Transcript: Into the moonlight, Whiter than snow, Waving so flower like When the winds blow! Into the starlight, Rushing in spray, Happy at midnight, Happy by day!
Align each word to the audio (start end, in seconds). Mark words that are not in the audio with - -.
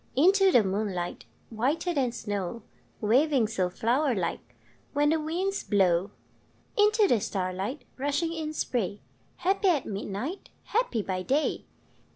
Into 0.15 0.51
the 0.51 0.63
moonlight, 0.63 1.25
Whiter 1.51 1.93
than 1.93 2.11
snow, 2.11 2.63
Waving 3.01 3.47
so 3.47 3.69
flower 3.69 4.15
like 4.15 4.55
When 4.93 5.09
the 5.11 5.19
winds 5.19 5.63
blow! 5.63 6.09
Into 6.75 7.07
the 7.07 7.19
starlight, 7.21 7.83
Rushing 7.97 8.33
in 8.33 8.51
spray, 8.53 9.01
Happy 9.35 9.67
at 9.67 9.85
midnight, 9.85 10.49
Happy 10.63 11.03
by 11.03 11.21
day! 11.21 11.65